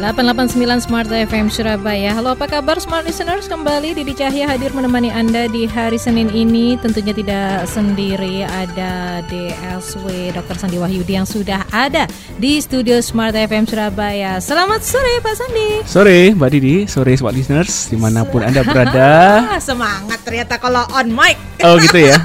[0.00, 2.16] 889 Smart FM Surabaya.
[2.16, 3.44] Halo apa kabar Smart Listeners?
[3.44, 6.80] Kembali Didi Cahya hadir menemani Anda di hari Senin ini.
[6.80, 10.56] Tentunya tidak sendiri ada DSW Dr.
[10.56, 12.08] Sandi Wahyudi yang sudah ada
[12.40, 14.40] di studio Smart FM Surabaya.
[14.40, 15.68] Selamat sore Pak Sandi.
[15.84, 19.10] Sore Mbak Didi, sore Smart Listeners di mana pun Anda berada.
[19.60, 21.36] Semangat ternyata kalau on mic.
[21.60, 22.16] Oh gitu ya.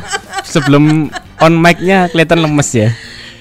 [0.48, 1.12] Sebelum
[1.44, 2.96] on mic-nya kelihatan lemes ya.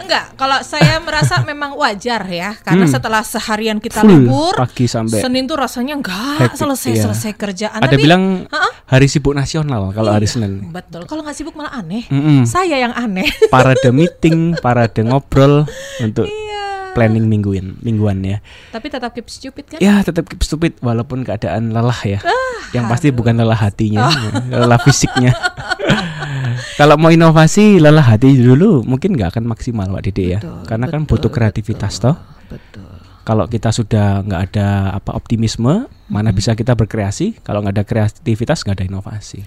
[0.06, 2.94] Enggak, kalau saya merasa memang wajar ya, karena Hmm.
[2.94, 7.02] setelah seharian kita Full libur, pagi sampai Senin tuh rasanya enggak selesai iya.
[7.02, 7.78] selesai kerjaan.
[7.78, 8.70] Ada Tapi- bilang Ha-ha.
[8.88, 10.70] hari sibuk nasional kalau hari Senin.
[10.70, 11.04] Betul.
[11.04, 12.06] Kalau nggak sibuk malah aneh.
[12.06, 12.46] Mm-mm.
[12.46, 13.26] Saya yang aneh.
[13.54, 15.66] Parade meeting, parade ngobrol
[15.98, 16.94] untuk Iya.
[16.94, 18.38] planning mingguan, mingguan ya.
[18.70, 19.78] Tapi tetap keep stupid kan?
[19.78, 22.22] Ya tetap keep stupid walaupun keadaan lelah ya.
[22.70, 24.06] Yang pasti bukan lelah hatinya,
[24.54, 25.34] lelah fisiknya.
[26.76, 30.40] Kalau mau inovasi lelah hati dulu mungkin nggak akan maksimal Pak Dede ya.
[30.44, 32.16] Betul, Karena kan betul, butuh kreativitas betul, toh.
[32.52, 32.90] Betul.
[33.26, 37.40] Kalau kita sudah nggak ada apa optimisme, mana bisa kita berkreasi?
[37.40, 39.40] Kalau nggak ada kreativitas, nggak ada inovasi.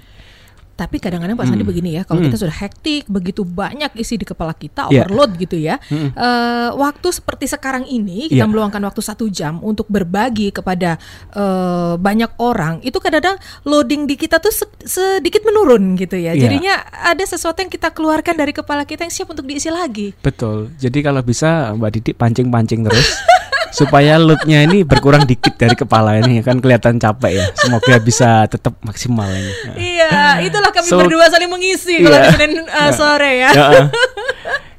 [0.80, 1.72] Tapi kadang-kadang Pak Sandi Hmm.
[1.75, 2.31] begini ya, kalau Hmm.
[2.31, 5.03] kita sudah hektik, begitu banyak isi di kepala kita, Iya.
[5.03, 5.75] overload gitu ya.
[5.91, 6.16] Hmm.
[6.16, 8.47] Eh, waktu seperti sekarang ini kita Iya.
[8.47, 10.95] meluangkan waktu satu jam untuk berbagi kepada
[11.30, 16.31] eh, banyak orang, itu kadang-kadang loading di kita tuh se- sedikit menurun gitu ya.
[16.31, 16.47] Iya.
[16.47, 20.16] Jadinya ada sesuatu yang kita keluarkan dari kepala kita yang siap untuk diisi lagi.
[20.16, 20.71] Betul.
[20.77, 23.08] Jadi kalau bisa Mbak Didi pancing-pancing terus
[23.71, 27.45] supaya loadnya ini berkurang dikit dari kepala ini kan kelihatan capek ya.
[27.53, 29.53] Semoga bisa tetap maksimal ini.
[29.75, 30.09] Iya,
[30.41, 32.25] itulah kami So- berdua saling mengisi kalau Iya.
[32.25, 33.49] di Senin uh, sore ya.
[33.49, 33.87] Ya, eh.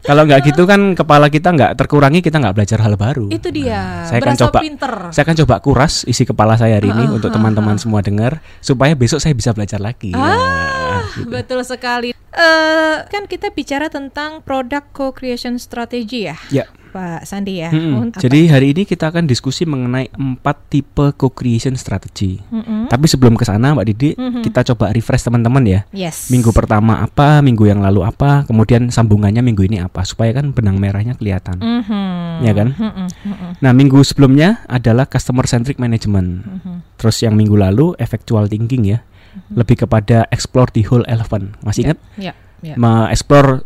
[0.00, 3.28] Kalau nggak gitu kan kepala kita nggak terkurangi kita nggak belajar hal baru.
[3.28, 4.08] Itu dia.
[4.08, 4.92] Saya akan coba pinter.
[5.12, 8.96] Saya akan coba kuras isi kepala saya hari ini Ah, untuk teman-teman semua dengar supaya
[8.96, 10.16] besok saya bisa belajar lagi.
[10.16, 11.28] Ah, Ya, gitu.
[11.28, 12.10] betul sekali.
[12.30, 16.64] Eh, kan kita bicara tentang product co-creation strategy ya, Ya.
[16.90, 17.70] Pak Sandi ya.
[17.70, 18.18] Apa?
[18.18, 22.42] Jadi hari ini kita akan diskusi mengenai empat tipe co-creation strategy.
[22.50, 22.86] Mm-mm.
[22.86, 24.42] Tapi sebelum ke sana Mbak Didi, Mhm.
[24.42, 25.80] kita coba refresh teman-teman ya.
[25.90, 26.28] yes.
[26.28, 30.76] Minggu pertama apa, minggu yang lalu apa, kemudian sambungannya minggu ini apa supaya kan benang
[30.76, 31.56] merahnya kelihatan.
[31.56, 32.42] Mhm.
[32.42, 32.74] Ya kan?
[32.74, 36.42] Mhm, mhm, Nah, minggu sebelumnya adalah customer centric management.
[36.42, 36.74] mhm.
[36.98, 39.00] Terus yang minggu lalu effectual thinking ya.
[39.48, 41.54] Lebih kepada explore the whole elephant.
[41.62, 41.98] Masih ingat?
[42.18, 42.74] Ya, ya.
[42.74, 43.62] Mengeksplor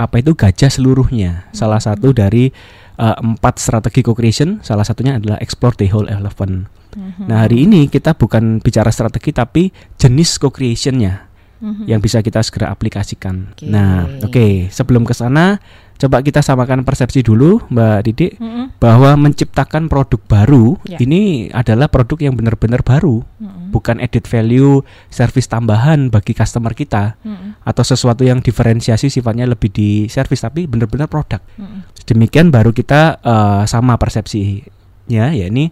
[0.00, 1.52] apa itu gajah seluruhnya.
[1.52, 2.48] Salah satu dari
[2.96, 6.72] uh, empat strategi co-creation, salah satunya adalah explore the whole elephant.
[6.90, 11.28] Mhm, Nah, hari ini kita bukan bicara strategi tapi jenis co-creationnya
[11.62, 11.84] mhm.
[11.86, 13.54] yang bisa kita segera aplikasikan.
[13.54, 13.68] Oke.
[13.68, 15.60] Nah, oke, sebelum ke sana
[16.00, 20.96] coba kita samakan persepsi dulu Mbak Didik Mhm, bahwa menciptakan produk baru Ya.
[20.96, 24.80] ini adalah produk yang benar-benar baru, mhm, bukan added value,
[25.12, 30.64] service tambahan bagi customer kita mhm, atau sesuatu yang diferensiasi sifatnya lebih di service tapi
[30.64, 31.44] benar-benar produk.
[31.60, 31.92] mhm.
[32.08, 35.68] Demikian baru kita eh, sama persepsinya ya ini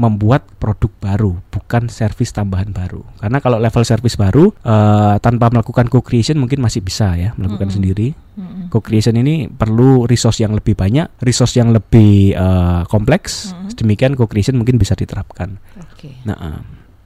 [0.00, 3.04] membuat produk baru bukan service tambahan baru.
[3.20, 7.76] Karena kalau level service baru eh, tanpa melakukan co-creation mungkin masih bisa ya melakukan Mm-mm.
[7.76, 8.08] sendiri.
[8.40, 8.72] Mhm.
[8.72, 13.52] Co-creation ini perlu resource yang lebih banyak, resource yang lebih eh, kompleks.
[13.52, 13.76] Mm-mm.
[13.76, 15.60] Demikian co-creation mungkin bisa diterapkan.
[15.92, 16.24] Oke.
[16.24, 16.60] Nah, eh,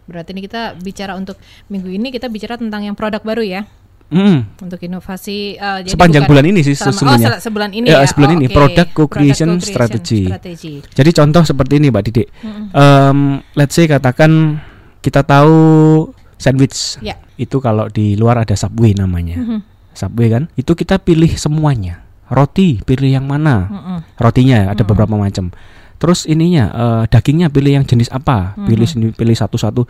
[0.04, 1.40] Berarti ini kita bicara untuk
[1.72, 3.64] minggu ini kita bicara tentang yang produk baru ya,
[4.06, 5.54] mm, untuk inovasi.
[5.54, 7.28] eh, jadi sepanjang bulan ini sih selama- oh, sesungguhnya.
[7.30, 8.06] sel- sebulan ini Ya, ya.
[8.06, 8.54] sebulan Oh, ini, oke.
[8.54, 10.22] product co-creation Product strategy.
[10.26, 10.74] strategy.
[10.86, 12.28] Jadi contoh seperti ini Mbak Didik.
[12.36, 12.64] Mm-mm.
[12.70, 13.18] Em,
[13.52, 14.60] let's say katakan
[14.98, 15.56] kita tahu
[16.36, 17.16] sandwich Ya.
[17.34, 19.36] itu kalau di luar ada Subway namanya.
[19.36, 19.58] Mhm,
[19.92, 20.48] Subway kan?
[20.54, 22.02] Itu kita pilih semuanya.
[22.26, 23.68] Roti pilih yang mana?
[23.68, 23.98] mhm.
[24.16, 24.86] Rotinya ada Mm-mm.
[24.86, 25.52] beberapa macam.
[25.94, 28.56] Terus ininya eh, dagingnya pilih yang jenis apa?
[28.58, 28.90] Pilih Mhm.
[28.90, 29.82] sendiri pilih satu-satu.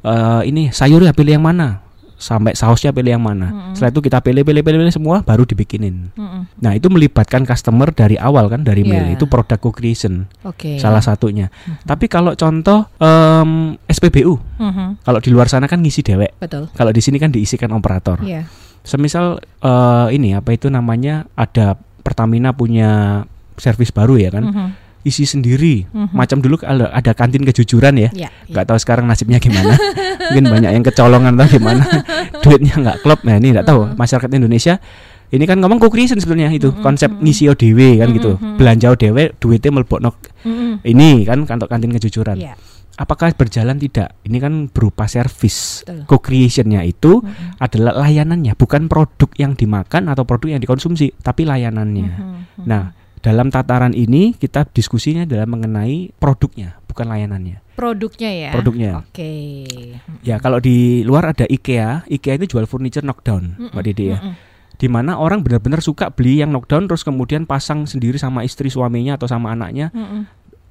[0.00, 1.84] Eh, ini sayurnya pilih yang mana?
[2.20, 3.48] Sampai sausnya pilih yang mana?
[3.48, 3.72] Mm-mm.
[3.72, 6.12] Setelah itu kita pilih pilih pilih, pilih semua baru dibikinin.
[6.12, 6.60] Mhm.
[6.60, 8.92] Nah, itu melibatkan customer dari awal kan dari Iya.
[8.92, 9.12] milih.
[9.16, 10.76] Itu product co-creation Oke.
[10.76, 11.48] salah satunya.
[11.48, 11.88] Mhm.
[11.88, 13.50] Tapi kalau contoh em,
[13.86, 16.36] SPBU, Mhm, kalau di luar sana kan ngisi dewek.
[16.36, 16.68] Betul.
[16.70, 18.20] Kalau di sini kan diisikan operator.
[18.20, 18.44] Iya.
[18.80, 23.22] Semisal eh, ini apa itu namanya ada Pertamina punya
[23.56, 24.68] servis baru ya kan, Mhm,
[25.02, 25.84] isi sendiri.
[25.86, 26.12] mhm.
[26.12, 28.08] Macam dulu ada, ada kantin kejujuran ya.
[28.12, 28.28] Ya.
[28.46, 29.76] Nggak tahu sekarang nasibnya gimana.
[30.30, 31.82] Mungkin banyak yang kecolongan atau gimana.
[32.46, 33.20] Duitnya nggak klop.
[33.26, 34.78] Nah ini nggak tahu masyarakat Indonesia
[35.30, 38.56] ini kan ngomong co-creation sebenarnya itu Mhm, konsep ngisio dewe kan gitu Mhm, mhm.
[38.58, 40.10] belanja dewe duitnya melebokno
[40.42, 40.82] Mhm.
[40.82, 42.58] ini kan kantor kantin kejujuran Iya.
[42.98, 44.18] apakah berjalan tidak?
[44.26, 45.86] Ini kan berupa service.
[46.04, 47.56] Co-creationnya itu Mm-mm.
[47.56, 52.10] adalah layanannya, bukan produk yang dimakan atau produk yang dikonsumsi, tapi layanannya.
[52.10, 52.28] Mhm,
[52.60, 52.64] mhm.
[52.68, 57.60] Nah, dalam tataran ini kita diskusinya adalah mengenai produknya, bukan layanannya.
[57.76, 58.50] produknya ya.
[58.52, 58.90] Produknya.
[59.00, 59.32] Oke.
[60.20, 64.20] Ya, kalau di luar ada IKEA, IKEA itu jual furniture knockdown, Mm-mm, Mbak Didi ya.
[64.20, 64.34] mm-mm.
[64.76, 69.16] Di mana orang benar-benar suka beli yang knockdown terus kemudian pasang sendiri sama istri suaminya
[69.16, 70.28] atau sama anaknya, Mm-mm.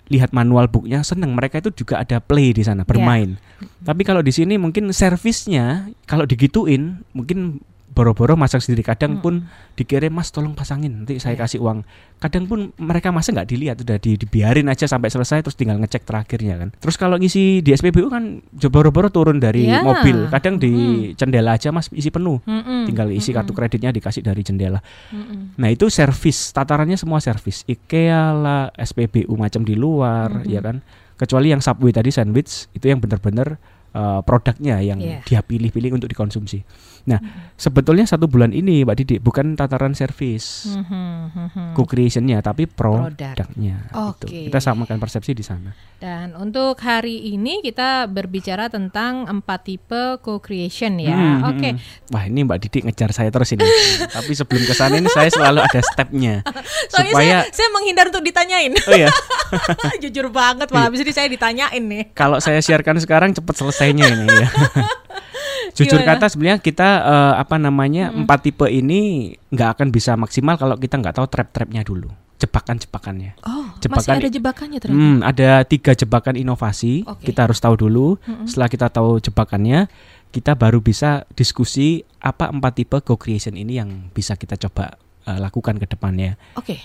[0.09, 1.33] lihat manual booknya, seneng.
[1.33, 3.37] Mereka itu juga ada play di sana, bermain.
[3.81, 7.61] Tapi kalau di sini mungkin servisnya kalau digituin mungkin
[7.99, 8.79] boro-boro masang sendiri.
[8.81, 9.43] Kadang pun
[9.75, 11.43] dikirim mas tolong pasangin nanti saya Iya.
[11.43, 11.83] kasih uang.
[12.15, 16.03] Kadang pun mereka masang nggak dilihat udah di, dibiarin aja sampai selesai terus tinggal ngecek
[16.03, 16.69] terakhirnya kan.
[16.73, 19.83] Terus kalau ngisi di SPBU kan boro-boro turun dari Iya.
[19.83, 20.31] mobil.
[20.31, 20.99] Kadang di Mm.
[21.13, 22.39] jendela aja mas isi penuh.
[22.41, 24.79] Mm-mm, tinggal isi kartu kreditnya dikasih dari jendela.
[25.11, 25.55] Mm-mm.
[25.55, 30.47] nah itu servis tatarannya semua servis IKEA lah SPBU macam di luar Mhm.
[30.47, 30.79] ya kan.
[31.15, 33.59] Kecuali yang Subway tadi sandwich itu yang benar-benar
[33.91, 35.19] uh, produknya yang Iya.
[35.23, 36.61] dia pilih-pilih untuk dikonsumsi.
[37.01, 37.17] Nah,
[37.55, 41.65] sebetulnya satu bulan ini Mbak Didi bukan tataran servis Mhm, mhm.
[41.73, 43.09] co-creationnya tapi Produk.
[43.09, 43.87] produknya.
[44.11, 44.27] Oke.
[44.27, 44.51] Itu.
[44.51, 45.71] Kita samakan persepsi di sana.
[45.95, 51.11] Dan untuk hari ini kita berbicara tentang empat tipe co-creation ya.
[51.11, 51.69] Hmm, Oke.
[51.73, 52.11] hmm.
[52.11, 53.63] Wah ini Mbak Didi ngejar saya terus ini.
[54.15, 56.43] tapi sebelum ke sana ini saya selalu ada stepnya
[56.93, 58.75] supaya saya, saya menghindar untuk ditanyain.
[58.77, 59.09] oh ya
[60.03, 62.03] Jujur banget malah habis ini saya ditanyain nih.
[62.13, 64.47] kalau saya siarkan sekarang cepat selesainya ini ya.
[65.77, 66.19] Jujur Gimana?
[66.19, 70.99] kata sebenarnya kita eh, apa namanya empat tipe ini nggak akan bisa maksimal kalau kita
[70.99, 73.39] nggak tahu trap-trapnya dulu, jebakan-jebakannya.
[73.47, 74.99] Oh, masih Jebakan- ada jebakannya ternyata.
[74.99, 77.07] Hmm, ada tiga jebakan inovasi.
[77.07, 77.31] Oke.
[77.31, 78.19] Kita harus tahu dulu.
[78.19, 78.43] Mm-mm.
[78.43, 79.87] Setelah kita tahu jebakannya,
[80.35, 85.79] kita baru bisa diskusi apa empat tipe co-creation ini yang bisa kita coba eh, lakukan
[85.79, 86.35] ke depannya.
[86.59, 86.75] Oke.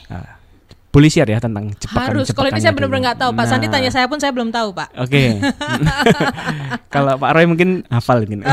[0.94, 2.31] Boleh share ya tentang jebakan Harus.
[2.31, 3.31] Kalau ini saya benar-benar nggak tahu.
[3.35, 4.94] Pak Sandi tanya saya pun saya belum tahu, Pak.
[4.94, 5.43] Oke.
[6.94, 8.46] Kalau Pak Roy mungkin hafal mungkin.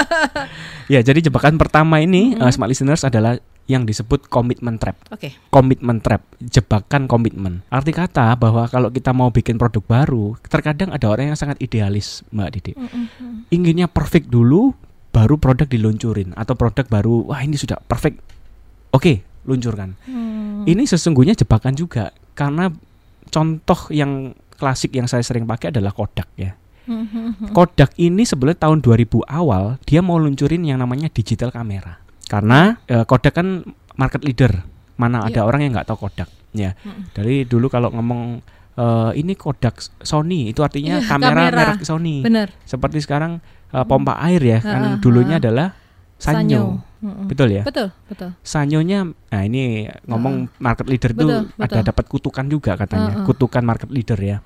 [0.92, 2.48] ya, jadi jebakan pertama ini Mm-mm.
[2.48, 3.36] eh, smart listeners adalah
[3.68, 4.96] yang disebut commitment trap.
[5.12, 5.36] Oke.
[5.52, 7.60] Komitmen trap, jebakan komitmen.
[7.68, 12.24] Arti kata bahwa kalau kita mau bikin produk baru, terkadang ada orang yang sangat idealis,
[12.32, 12.72] Mbak Didi.
[12.80, 13.52] Mm-mm.
[13.52, 14.72] Inginnya perfect dulu,
[15.12, 18.18] baru produk diluncurin atau produk baru, wah ini sudah perfect.
[18.96, 19.94] Oke, luncurkan.
[20.06, 20.62] Hmm.
[20.62, 22.70] Ini sesungguhnya jebakan juga karena
[23.28, 26.54] contoh yang klasik yang saya sering pakai adalah Kodak ya.
[26.82, 27.54] Mhm.
[27.54, 31.98] Kodak ini sebenarnya tahun 2000 awal dia mau luncurin yang namanya digital kamera.
[32.26, 33.62] Karena eh, Kodak kan
[33.94, 34.66] market leader.
[34.98, 35.46] Mana ada Iya.
[35.46, 36.74] orang yang nggak tahu Kodak ya.
[36.82, 37.10] Mm-mm.
[37.14, 38.42] Dari dulu kalau ngomong
[38.74, 41.58] eh, ini Kodak Sony itu artinya Iya, kamera, kamera.
[41.74, 42.22] merek Sony.
[42.22, 42.50] Benar.
[42.62, 43.38] Seperti sekarang
[43.70, 45.74] eh, pompa air ya kan Ha-ha, dulunya adalah
[46.18, 46.82] Sanyo.
[47.02, 47.26] Mm-mm.
[47.26, 47.66] Betul ya?
[47.66, 48.30] Betul, betul.
[48.46, 51.82] Sanyonya, nah ini ngomong market leader Betul, ada betul.
[51.82, 53.26] dapat kutukan juga katanya, Heeh.
[53.26, 54.38] kutukan market leader ya.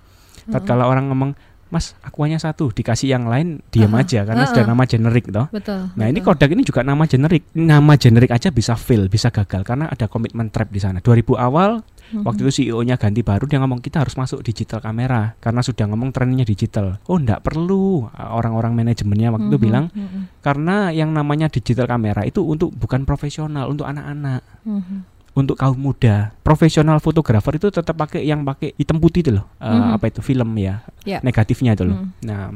[0.49, 1.37] Tatkala orang ngomong,
[1.67, 4.53] Mas, akuanya satu, dikasih yang lain diam Heeh, aja karena heeh.
[4.55, 5.51] sudah nama generik toh.
[5.51, 5.91] Betul.
[5.99, 6.39] Nah ini betul.
[6.39, 10.55] Kodak ini juga nama generik, nama generik aja bisa fail, bisa gagal karena ada komitmen
[10.55, 11.03] trap di sana.
[11.03, 12.23] 2000 awal Mhm.
[12.23, 16.15] waktu itu CEO-nya ganti baru dia ngomong kita harus masuk digital kamera karena sudah ngomong
[16.15, 17.03] trennya digital.
[17.11, 22.23] Oh enggak perlu orang-orang manajemennya waktu itu Mhm, bilang mhm, karena yang namanya digital kamera
[22.23, 25.16] itu untuk bukan profesional, untuk anak-anak mhm.
[25.37, 26.33] Untuk kaum muda.
[26.41, 29.45] Profesional fotografer itu tetap pakai yang pakai hitam putih itu loh.
[29.61, 29.95] Eh, Mhm.
[29.95, 30.21] apa itu?
[30.25, 30.81] Film ya.
[31.05, 31.21] Ya.
[31.23, 32.03] negatifnya itu loh.
[32.03, 32.09] Mhm.
[32.25, 32.51] nah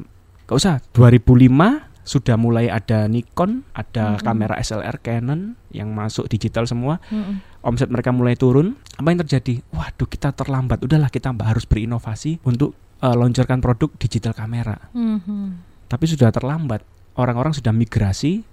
[0.49, 0.75] gak usah.
[0.91, 4.25] 2005 sudah mulai ada Nikon ada Mhm.
[4.25, 6.99] kamera SLR Canon yang masuk digital semua.
[7.13, 7.47] Mhm.
[7.61, 8.73] omset mereka mulai turun.
[8.97, 9.61] Apa yang terjadi?
[9.71, 10.81] Waduh kita terlambat.
[10.81, 14.91] Udahlah kita harus berinovasi untuk eh, luncurkan produk digital kamera.
[14.93, 15.69] Mhm.
[15.87, 16.87] tapi sudah terlambat.
[17.19, 18.47] Orang-orang sudah migrasi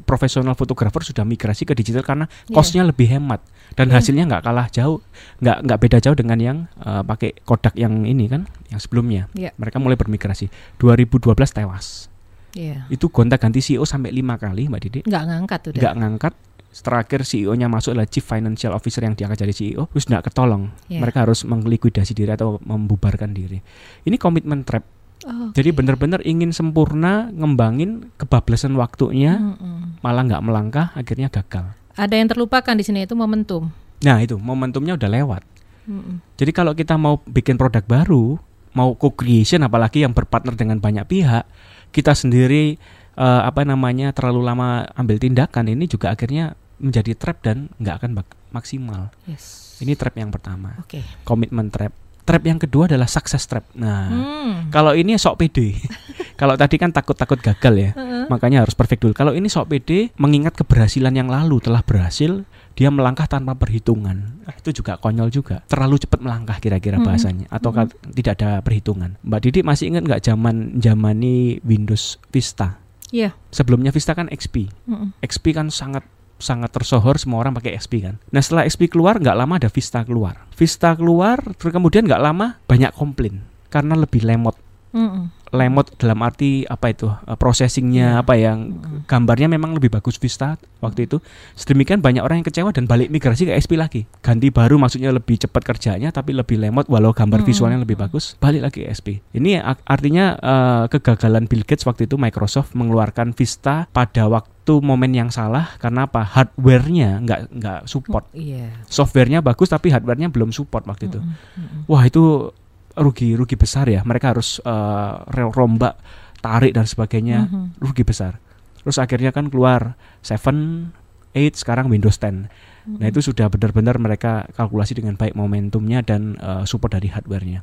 [0.00, 3.98] profesional fotografer sudah migrasi ke digital karena costnya lebih hemat dan Iya.
[3.98, 5.00] hasilnya nggak kalah jauh
[5.38, 9.52] nggak nggak beda jauh dengan yang eh, pakai Kodak yang ini kan yang sebelumnya Iya.
[9.54, 11.18] mereka mulai bermigrasi 2012
[11.50, 12.08] tewas
[12.52, 12.84] Iya.
[12.88, 15.80] itu gonta ganti CEO sampai lima kali mbak Didi Nggak ngangkat udah.
[15.80, 16.34] nggak ngangkat
[16.72, 21.00] terakhir CEO-nya masuk adalah Chief Financial Officer yang diangkat jadi CEO terus nggak ketolong Iya.
[21.00, 23.60] mereka harus melikuidasi diri atau membubarkan diri
[24.02, 24.84] ini komitmen trap
[25.22, 30.02] Oh, jadi benar-benar ingin sempurna ngembangin kebablasan waktunya Mhm.
[30.02, 33.70] malah nggak melangkah akhirnya gagal Ada yang terlupakan di sini itu momentum.
[34.02, 35.42] nah itu momentumnya udah lewat
[35.82, 36.38] Mhm.
[36.38, 38.38] Jadi kalau kita mau bikin produk baru,
[38.72, 41.44] mau co-creation apalagi yang berpartner dengan banyak pihak,
[41.90, 42.78] kita sendiri
[43.12, 48.10] eh, apa namanya terlalu lama ambil tindakan ini juga akhirnya menjadi trap dan nggak akan
[48.48, 49.12] maksimal.
[49.28, 49.76] Yes.
[49.84, 51.04] Ini trap yang pertama, Oke.
[51.20, 51.92] komitmen trap.
[52.22, 53.66] Trap yang kedua adalah success trap.
[53.74, 54.70] Nah, Hmm.
[54.70, 55.74] kalau ini sok pede.
[56.40, 57.90] kalau tadi kan takut-takut gagal ya.
[57.92, 58.24] Heeh.
[58.26, 59.12] Makanya harus perfect dulu.
[59.12, 64.38] Kalau ini sok pede mengingat keberhasilan yang lalu telah berhasil, dia melangkah tanpa perhitungan.
[64.44, 65.66] Ah, Itu juga konyol juga.
[65.66, 67.04] Terlalu cepat melangkah kira-kira Mm-mm.
[67.04, 69.18] bahasanya atau ka- tidak ada perhitungan.
[69.20, 72.78] Mbak Didi masih ingat nggak zaman zamani Windows Vista?
[73.10, 73.34] Iya.
[73.48, 74.70] Sebelumnya Vista kan XP.
[74.86, 75.10] Mm-mm.
[75.20, 76.06] XP kan sangat
[76.42, 78.18] sangat tersohor semua orang pakai XP kan.
[78.34, 80.44] Nah setelah XP keluar nggak lama ada Vista keluar.
[80.58, 84.58] Vista keluar terus kemudian nggak lama banyak komplain karena lebih lemot.
[84.92, 85.30] Mm-mm.
[85.52, 88.22] Lemot dalam arti apa itu eh, processingnya Iya.
[88.24, 89.04] apa yang Mm-mm.
[89.04, 91.20] gambarnya memang lebih bagus Vista waktu itu.
[91.52, 94.08] Sedemikian banyak orang yang kecewa dan balik migrasi ke XP lagi.
[94.18, 97.48] Ganti baru maksudnya lebih cepat kerjanya tapi lebih lemot walau gambar Mm-mm.
[97.48, 98.34] visualnya lebih bagus.
[98.40, 99.08] Balik lagi ke XP.
[99.36, 105.28] Ini artinya eh, kegagalan Bill Gates waktu itu Microsoft mengeluarkan Vista pada waktu momen yang
[105.28, 106.22] salah karena apa?
[106.22, 108.24] Hardware-nya nggak nggak support.
[108.32, 108.70] Iya.
[108.86, 111.18] Software-nya bagus tapi hardware-nya belum support waktu itu.
[111.18, 111.58] Mm-mm.
[111.58, 111.80] Mm-mm.
[111.90, 112.54] Wah itu
[112.94, 114.00] rugi rugi besar ya.
[114.02, 115.96] Mereka harus eh, rel- rombak,
[116.38, 117.80] tarik dan sebagainya Mhm.
[117.80, 118.38] rugi besar.
[118.82, 120.90] Terus akhirnya kan keluar 7,
[121.32, 122.50] 8, sekarang Windows 10.
[122.82, 127.62] Nah itu sudah benar-benar mereka kalkulasi dengan baik momentumnya dan eh, support dari hardware-nya.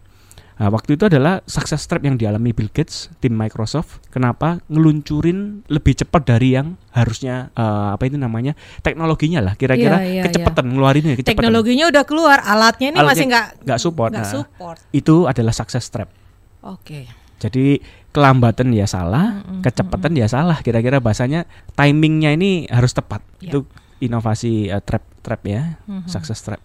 [0.59, 4.03] Nah, waktu itu adalah success trap yang dialami Bill Gates, tim Microsoft.
[4.11, 9.55] Kenapa ngeluncurin lebih cepat dari yang harusnya eh, apa itu namanya teknologinya lah.
[9.55, 11.31] Kira-kira Iya, iya, kecepatan ngeluarinnya, kecepatan.
[11.39, 14.11] Teknologinya udah keluar, alatnya ini Alatnya masih nggak nggak support.
[14.11, 14.77] nggak Nah, support.
[14.91, 16.11] itu adalah success trap.
[16.59, 17.07] Oke.
[17.39, 17.79] Jadi
[18.11, 20.59] kelambatan ya salah, Mm-mm, kecepatan ya salah.
[20.59, 23.23] Kira-kira bahasanya timingnya ini harus tepat.
[23.39, 23.55] Ya.
[23.55, 23.63] Itu
[23.99, 26.03] inovasi eh, trap trap ya, Mhm.
[26.05, 26.59] success trap.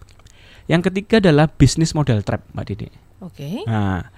[0.66, 2.88] Yang ketiga adalah bisnis model trap, Mbak Didi.
[3.20, 3.62] Oke.
[3.66, 4.10] Nah,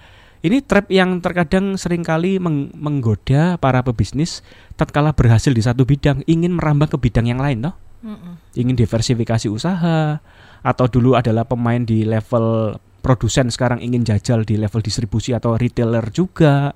[0.45, 4.45] ini trap yang terkadang sering kali meng- menggoda para pebisnis
[4.77, 7.75] tatkala berhasil di satu bidang ingin merambah ke bidang yang lain toh.
[8.05, 8.37] Mm-mm.
[8.53, 10.21] Ingin diversifikasi usaha
[10.61, 16.05] atau dulu adalah pemain di level produsen sekarang ingin jajal di level distribusi atau retailer
[16.13, 16.75] juga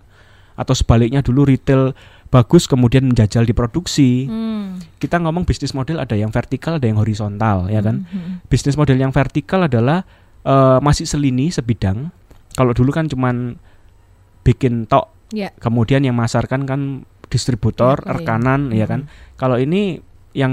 [0.57, 1.93] atau sebaliknya dulu retail
[2.31, 4.25] bagus kemudian menjajal di produksi.
[4.25, 4.79] Hmm.
[4.97, 8.07] Kita ngomong bisnis model ada yang vertikal ada yang horizontal ya kan.
[8.07, 8.47] Mhm.
[8.47, 10.07] Bisnis model yang vertikal adalah
[10.43, 12.10] eh, masih selini sebidang.
[12.53, 13.55] Kalau dulu kan cuman
[14.41, 15.48] bikin tok Ya.
[15.63, 18.13] kemudian yang masarkan kan distributor, Ya, ya, ya.
[18.19, 19.07] rekanan ya kan.
[19.39, 20.03] Kalau ini
[20.36, 20.51] yang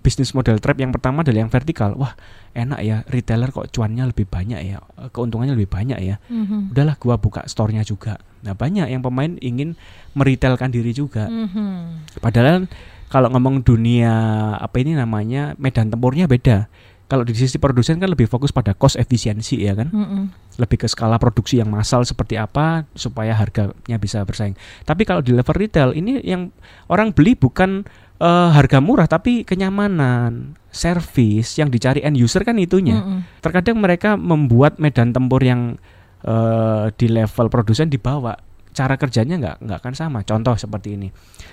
[0.00, 1.92] bisnis model trap yang pertama adalah yang vertikal.
[1.98, 2.14] Wah,
[2.54, 6.16] enak ya retailer kok cuannya lebih banyak ya, eh, keuntungannya lebih banyak ya.
[6.30, 6.72] Mhm.
[6.72, 8.16] Udahlah gua buka store-nya juga.
[8.46, 9.74] Nah, banyak yang pemain ingin
[10.14, 11.26] meretailkan diri juga.
[11.26, 12.16] Mhm.
[12.22, 12.70] Padahal
[13.10, 14.14] kalau ngomong dunia
[14.56, 16.70] apa ini namanya medan tempurnya beda.
[17.06, 20.22] Kalau di sisi produsen kan lebih fokus pada cost efisiensi ya kan Mhm.
[20.58, 24.58] lebih ke skala produksi yang massal seperti apa supaya harganya bisa bersaing.
[24.82, 26.50] Tapi kalau di level retail ini yang
[26.90, 27.86] orang beli bukan
[28.16, 32.96] eh, harga murah tapi kenyamanan, service yang dicari end user kan itunya.
[32.96, 33.44] Mhm.
[33.44, 35.76] Terkadang mereka membuat medan tempur yang
[36.24, 38.34] eh, di level produsen dibawa
[38.72, 40.18] cara kerjanya nggak nggak akan sama.
[40.24, 41.08] Contoh seperti ini,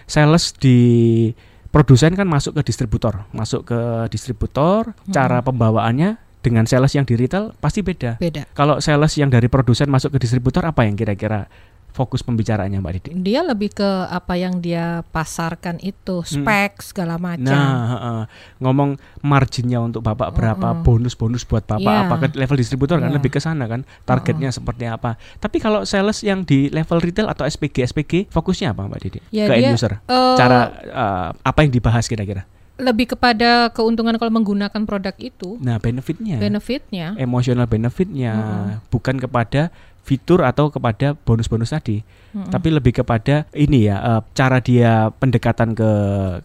[0.07, 1.29] sales di
[1.74, 3.80] produsen kan masuk ke distributor, masuk ke
[4.13, 8.22] distributor, cara pembawaannya dengan sales yang di retail pasti beda.
[8.22, 8.46] Beda.
[8.53, 11.50] Kalau sales yang dari produsen masuk ke distributor apa yang kira-kira
[11.94, 13.10] fokus pembicaraannya Mbak Didi?
[13.22, 17.46] Dia lebih ke apa yang dia pasarkan itu, spek segala macam.
[17.46, 18.22] Nah, heeh.
[18.60, 18.90] ngomong
[19.22, 22.04] marginnya untuk bapak berapa, bonus-bonus buat bapak Iya.
[22.04, 23.16] apa ke level distributor kan Iya.
[23.16, 25.16] lebih ke sana kan, targetnya seperti apa.
[25.38, 29.20] Tapi kalau sales yang di level retail atau SPG SPG fokusnya apa Mbak Didi?
[29.30, 29.94] Ya, ke end dia, user.
[30.02, 32.50] eh, Cara eh, apa yang dibahas kira-kira?
[32.74, 37.14] lebih kepada keuntungan kalau menggunakan produk itu, Nah, benefitnya, benefitnya.
[37.16, 38.34] emosional benefitnya,
[38.90, 39.70] bukan kepada
[40.03, 42.03] fitur atau kepada bonus-bonus tadi.
[42.33, 42.50] Mm-mm.
[42.50, 45.91] tapi lebih kepada ini ya eh, cara dia pendekatan ke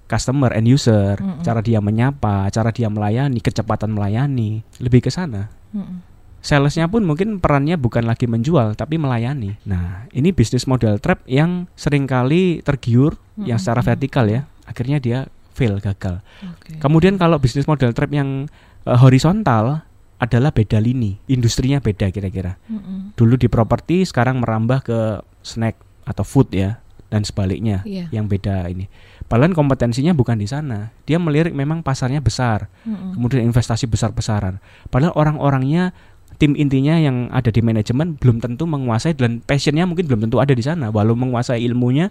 [0.04, 1.40] customer end user, Mm-mm.
[1.40, 5.48] cara dia menyapa, cara dia melayani, kecepatan melayani, lebih ke sana.
[5.72, 6.04] Mm-mm.
[6.38, 9.58] Salesnya pun mungkin perannya bukan lagi menjual tapi melayani.
[9.66, 15.18] Nah, ini bisnis model trap yang sering kali tergiur yang secara vertikal ya, akhirnya dia
[15.56, 16.22] fail gagal.
[16.44, 16.78] Oke.
[16.78, 18.46] Kemudian kalau bisnis model trap yang
[18.84, 19.88] eh, horizontal
[20.18, 23.14] adalah beda lini, industrinya beda kira-kira Mm-mm.
[23.14, 24.98] dulu di properti sekarang merambah ke
[25.46, 28.10] snack atau food ya dan sebaliknya Iya.
[28.12, 28.90] yang beda ini.
[29.28, 30.90] Padahal kompetensinya bukan di sana.
[31.04, 33.14] Dia melirik memang pasarnya besar, Mm-mm.
[33.14, 34.58] kemudian investasi besar-besaran.
[34.90, 35.92] Padahal orang-orangnya
[36.37, 40.52] tim intinya yang ada di manajemen belum tentu menguasai dan passionnya mungkin belum tentu ada
[40.52, 40.92] di sana.
[40.92, 42.10] Walau menguasai ilmunya,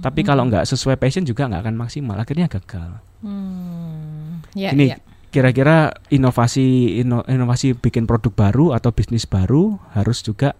[0.00, 2.16] tapi kalau nggak sesuai passion juga nggak akan maksimal.
[2.18, 2.98] Akhirnya gagal.
[3.22, 4.42] Hmm.
[4.54, 4.98] Ya, Ini ya.
[5.34, 10.54] Kira-kira inovasi ino- inovasi bikin produk baru atau bisnis baru harus juga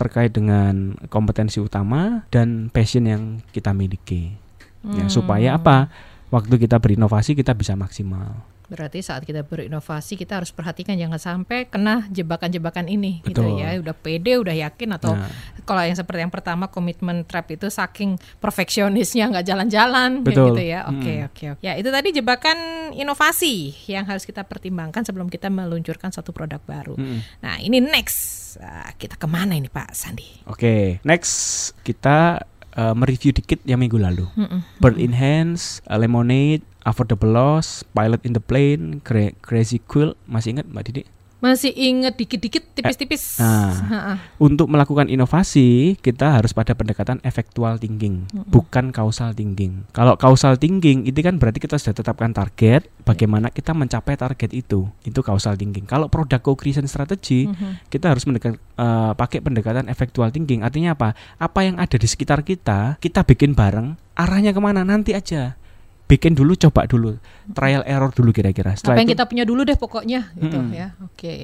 [0.00, 4.32] terkait dengan kompetensi utama dan passion yang kita miliki.
[4.80, 5.12] Ya, Hmm.
[5.12, 5.92] supaya apa?
[6.32, 8.40] Waktu kita berinovasi kita bisa maksimal.
[8.64, 13.60] Berarti saat kita berinovasi kita harus perhatikan jangan sampai kena jebakan-jebakan ini gitu Betul.
[13.60, 13.76] ya.
[13.76, 15.30] Udah pede, udah yakin atau Nah.
[15.68, 20.88] kalau yang seperti yang pertama komitmen trap itu saking perfeksionisnya nggak jalan-jalan gitu ya.
[20.88, 21.62] Oke, oke, oke.
[21.62, 22.56] Ya, itu tadi jebakan
[22.96, 26.94] inovasi yang harus kita pertimbangkan sebelum kita meluncurkan satu produk baru.
[26.96, 27.20] Mm-mm.
[27.44, 28.56] Nah, ini next.
[28.62, 30.46] Ah, kita ke mana ini Pak Sandi?
[30.46, 32.38] Oke, next kita
[32.78, 34.26] uh, mereview dikit yang minggu lalu.
[34.38, 34.60] Mm-mm.
[34.78, 40.54] Bird in Hands, uh, Lemonade, Affordable Loss, Pilot in the Plane, Cra- Crazy Quill, masih
[40.54, 41.02] ingat Mbak Didi?
[41.40, 43.36] Masih inget dikit-dikit tipis-tipis.
[43.36, 43.68] nah.
[43.92, 44.12] Ha-ha.
[44.38, 49.84] Untuk melakukan inovasi, kita harus pada pendekatan effectual thinking, bukan causal thinking.
[49.92, 54.88] Kalau causal thinking itu kan berarti kita sudah tetapkan target, bagaimana kita mencapai target itu.
[55.00, 55.84] Itu causal thinking.
[55.84, 57.92] Kalau product co-creation strategy, Mhm.
[57.92, 60.64] kita harus mendekat, eh, pakai pendekatan effectual thinking.
[60.64, 61.12] Artinya apa?
[61.36, 64.00] Apa yang ada di sekitar kita, kita bikin bareng.
[64.16, 64.80] Arahnya ke mana?
[64.80, 65.60] Nanti aja.
[66.04, 67.16] Bikin dulu, coba dulu,
[67.56, 68.76] trial error dulu kira-kira.
[68.76, 70.76] Apa yang itu, kita punya dulu deh pokoknya gitu Mm-mm.
[70.76, 70.92] ya.
[71.00, 71.34] Oke.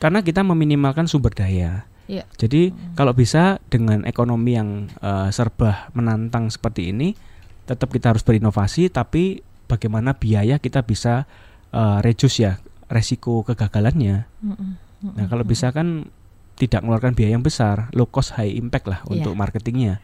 [0.00, 1.84] karena kita meminimalkan sumber daya.
[2.08, 2.24] Iya.
[2.36, 7.12] Jadi kalau bisa dengan ekonomi yang eh, serba menantang seperti ini,
[7.64, 8.88] tetap kita harus berinovasi.
[8.88, 11.28] Tapi bagaimana biaya kita bisa
[11.68, 12.56] eh, reduce ya
[12.88, 14.24] resiko kegagalannya.
[14.40, 14.70] Mm-mm.
[15.12, 16.08] Nah kalau bisa kan
[16.56, 19.20] tidak mengeluarkan biaya yang besar, low cost high impact lah Iya.
[19.20, 20.00] untuk marketingnya.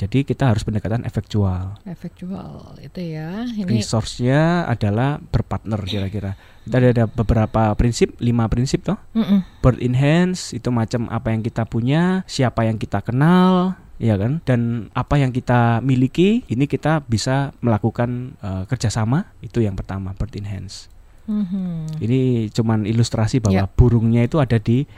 [0.00, 1.76] Jadi kita harus pendekatan efektual.
[1.84, 3.44] Efektual itu ya.
[3.44, 6.40] Ini Resource-nya adalah berpartner kira-kira.
[6.64, 8.96] Kita ada, ada beberapa prinsip, lima prinsip toh.
[9.12, 9.44] Mm-mm.
[9.60, 14.40] Bird in hands itu macam apa yang kita punya, siapa yang kita kenal, ya kan?
[14.48, 19.28] Dan apa yang kita miliki, ini kita bisa melakukan eh, kerjasama.
[19.44, 20.88] Itu yang pertama, bird in hands.
[21.28, 22.00] Mhm.
[22.00, 23.70] Ini cuman ilustrasi bahwa Ya.
[23.70, 24.88] burungnya itu ada di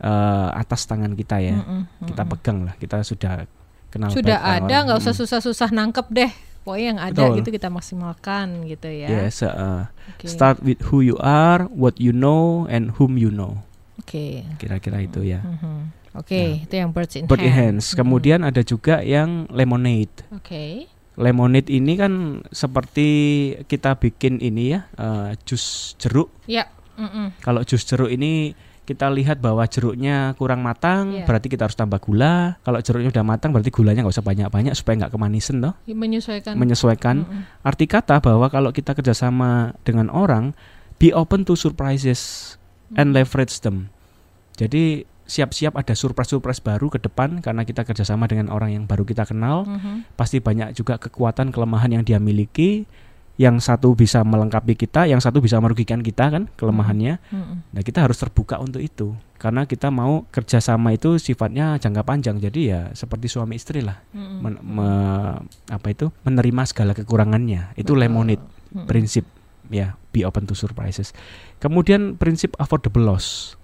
[0.00, 1.56] eh, atas tangan kita ya.
[1.60, 2.08] Mm-mm.
[2.08, 2.32] Kita Mm-mm.
[2.36, 3.44] pegang lah, kita sudah
[3.90, 4.08] kenal.
[4.08, 5.20] sudah ada nggak usah Mm.
[5.20, 6.32] susah-susah nangkep deh.
[6.60, 7.36] Pokoknya yang ada Betul.
[7.40, 9.08] gitu kita maksimalkan gitu ya.
[9.08, 10.28] Yes, uh, Oke.
[10.28, 13.64] start with who you are, what you know, and whom you know.
[13.96, 14.44] Oke.
[14.56, 15.40] Kira-kira itu ya.
[15.40, 15.96] Mhm.
[16.12, 17.78] Oke, itu yang birds in Bird in hand.
[17.80, 17.94] hands.
[17.94, 20.26] Kemudian ada juga yang lemonade.
[20.26, 20.36] Mhm.
[20.36, 20.64] Oke.
[21.14, 22.12] Lemonade ini kan
[22.50, 23.08] seperti
[23.64, 26.28] kita bikin ini ya, eh, jus jeruk.
[26.44, 26.66] Ya.
[26.96, 27.32] Mm-mm.
[27.40, 28.52] Kalau jus jeruk ini
[28.90, 31.22] kita lihat bahwa jeruknya kurang matang, Iya.
[31.22, 32.58] berarti kita harus tambah gula.
[32.66, 35.78] Kalau jeruknya udah matang, berarti gulanya nggak usah banyak-banyak supaya nggak kemanisan toh.
[35.86, 36.58] Menyesuaikan.
[36.58, 37.16] Menyesuaikan.
[37.22, 37.62] Mm-mm.
[37.62, 40.58] Arti kata bahwa kalau kita kerjasama dengan orang,
[40.98, 42.54] be open to surprises
[42.98, 43.94] and leverage them.
[44.58, 49.22] Jadi siap-siap ada surprise-surprise baru ke depan karena kita kerjasama dengan orang yang baru kita
[49.30, 49.62] kenal.
[49.62, 50.18] Mhm.
[50.18, 52.90] Pasti banyak juga kekuatan kelemahan yang dia miliki.
[53.40, 57.16] Yang satu bisa melengkapi kita, yang satu bisa merugikan kita kan kelemahannya.
[57.32, 57.56] Mm-mm.
[57.72, 62.36] Nah kita harus terbuka untuk itu karena kita mau kerjasama itu sifatnya jangka panjang.
[62.36, 64.44] Jadi ya seperti suami istri lah, Mm-mm.
[64.44, 65.40] Men- me-
[65.72, 67.72] apa itu menerima segala kekurangannya.
[67.80, 68.04] Itu Betul.
[68.04, 68.84] lemonade Mm-mm.
[68.84, 69.24] prinsip
[69.72, 71.16] ya be open to surprises.
[71.64, 73.56] Kemudian prinsip affordable loss.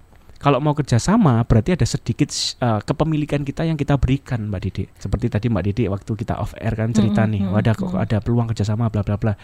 [0.47, 2.31] Kalau mau kerjasama berarti ada sedikit
[2.63, 4.87] uh, kepemilikan kita yang kita berikan Mbak Didi.
[4.95, 7.91] Seperti tadi Mbak Didi waktu kita off air kan cerita Mm-mm, nih, mm-mm, wadah kok
[7.91, 9.35] ada peluang kerjasama bla bla bla.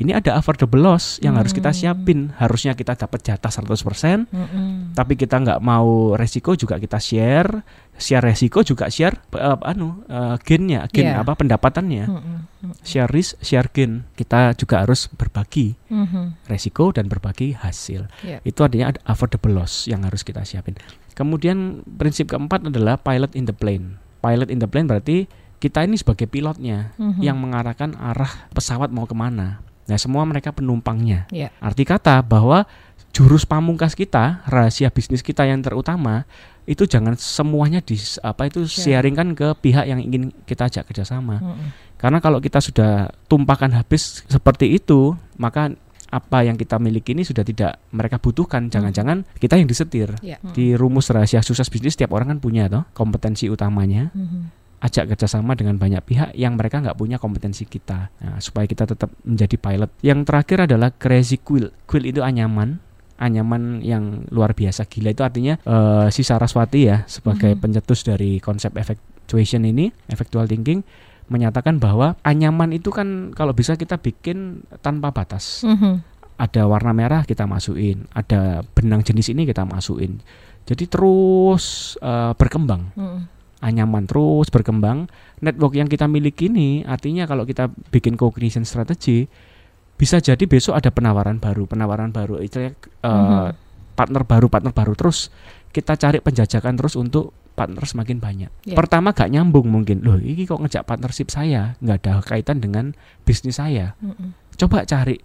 [0.00, 1.76] Ini ada affordable loss yang harus kita Mm.
[1.76, 2.20] siapin.
[2.34, 4.96] Harusnya kita dapat jatah 100%, Mm-mm.
[4.96, 7.60] tapi kita nggak mau resiko juga kita share.
[8.00, 11.20] Share resiko juga share uh, anu uh, gainnya, gain Iya.
[11.20, 12.08] apa pendapatannya.
[12.08, 12.38] Mm-mm.
[12.80, 14.08] Share risk, share gain.
[14.14, 16.48] Kita juga harus berbagi Mhm.
[16.48, 18.08] resiko dan berbagi hasil.
[18.20, 18.40] Ya.
[18.40, 20.80] Itu artinya ada affordable loss yang harus kita siapin.
[21.12, 24.00] Kemudian prinsip keempat adalah pilot in the plane.
[24.20, 27.20] Pilot in the plane berarti kita ini sebagai pilotnya Mhm.
[27.20, 29.60] yang mengarahkan arah pesawat mau ke mana.
[29.90, 31.26] Nah semua mereka penumpangnya.
[31.34, 31.50] Ya.
[31.58, 32.62] Arti kata bahwa
[33.10, 36.22] jurus pamungkas kita, rahasia bisnis kita yang terutama
[36.70, 39.02] itu jangan semuanya di apa itu Share.
[39.02, 41.42] sharingkan ke pihak yang ingin kita ajak kerjasama.
[41.42, 41.68] Mm-mm.
[41.98, 45.74] Karena kalau kita sudah tumpahkan habis seperti itu, maka
[46.10, 48.70] apa yang kita miliki ini sudah tidak mereka butuhkan.
[48.70, 50.14] Jangan-jangan kita yang disetir.
[50.22, 50.38] Ya.
[50.42, 54.10] Di rumus rahasia sukses bisnis setiap orang kan punya toh kompetensi utamanya.
[54.14, 54.59] Mhm.
[54.80, 58.08] Ajak kerjasama dengan banyak pihak yang mereka nggak punya kompetensi kita.
[58.16, 59.90] Nah, supaya kita tetap menjadi pilot.
[60.00, 61.68] Yang terakhir adalah crazy quill.
[61.84, 62.80] Quill itu anyaman.
[63.20, 67.60] Anyaman yang luar biasa gila itu artinya eh, si Saraswati ya sebagai Mhm.
[67.60, 70.80] pencetus dari konsep effectuation ini, effectual thinking
[71.28, 75.60] menyatakan bahwa anyaman itu kan kalau bisa kita bikin tanpa batas.
[75.62, 76.00] Mhm.
[76.40, 80.24] Ada warna merah kita masukin, ada benang jenis ini kita masukin.
[80.64, 83.20] Jadi terus eh, berkembang, Mm-mm.
[83.60, 85.06] Anyaman terus berkembang.
[85.40, 89.28] Network yang kita miliki ini artinya kalau kita bikin co-creation strategy
[90.00, 92.72] bisa jadi besok ada penawaran baru, penawaran baru itu eh,
[93.04, 93.52] Mhm.
[93.96, 95.28] partner baru, partner baru terus
[95.70, 98.50] kita cari penjajakan terus untuk partner semakin banyak.
[98.64, 98.76] Ya.
[98.80, 100.00] Pertama gak nyambung mungkin.
[100.00, 102.96] Loh, ini kok ngejak partnership saya nggak ada kaitan dengan
[103.28, 103.92] bisnis saya.
[104.00, 104.32] Mm-mm.
[104.56, 105.20] Coba cari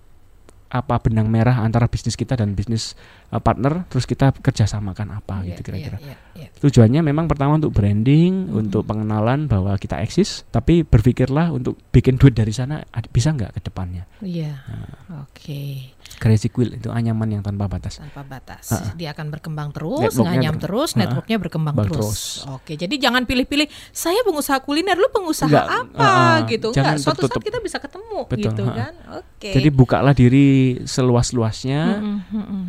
[0.75, 2.93] apa benang merah antara bisnis kita dan bisnis
[3.29, 6.47] uh, partner terus kita kerjasamakan apa Iya, gitu kira-kira iya, iya, iya.
[6.57, 8.59] tujuannya memang pertama untuk branding Mhm.
[8.59, 13.61] untuk pengenalan bahwa kita eksis tapi berpikirlah untuk bikin duit dari sana bisa nggak ke
[13.63, 14.53] depannya Iya.
[14.61, 15.23] Nah.
[15.23, 15.91] Oke.
[16.15, 18.71] crazy quill itu anyaman yang tanpa batas Tanpa batas.
[18.71, 18.93] Ha-ha.
[18.93, 21.01] Dia akan berkembang terus, nganyam ber- terus, Ha-ha.
[21.01, 21.99] networknya berkembang Bang terus.
[21.99, 22.21] terus.
[22.47, 23.65] Oke, jadi jangan pilih-pilih.
[23.91, 26.47] Saya pengusaha kuliner, lu pengusaha Enggak, apa ha-ha.
[26.47, 26.71] gitu.
[26.71, 27.43] Jangan Enggak, suatu saat tertutup.
[27.43, 28.77] kita bisa ketemu Betul, gitu ha-ha.
[28.79, 28.93] kan.
[29.17, 29.49] Oke.
[29.51, 30.47] jadi bukalah diri
[30.83, 32.63] seluas-luasnya Mm-mm, mm-mm.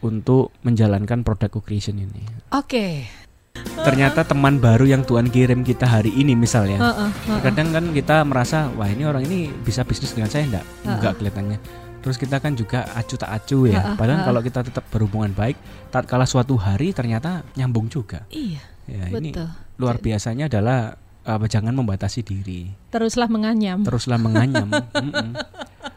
[0.00, 3.08] untuk menjalankan produk co-creation ini Oke.
[3.78, 7.40] ternyata teman baru yang Tuhan kirim kita hari ini misalnya Heeh, heeh.
[7.42, 10.92] kadang kan kita merasa wah ini orang ini bisa bisnis dengan saya enggak Ha-ha.
[10.94, 11.58] enggak kelihatannya
[11.98, 14.28] terus kita kan juga acu tak acu ya Ha-ha, padahal ha-ha.
[14.28, 15.56] kalau kita tetap berhubungan baik
[15.88, 19.48] tak kala suatu hari ternyata nyambung juga Iya, ya ini betul.
[19.76, 20.94] luar biasanya adalah
[21.26, 23.82] apa jangan membatasi diri Teruslah menganyam.
[23.82, 25.34] teruslah menganyam Mm-mm.